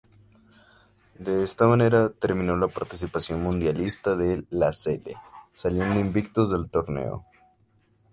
[1.19, 5.15] De esta manera, terminó la participación mundialista de la "Sele",
[5.53, 7.23] saliendo invictos del torneo.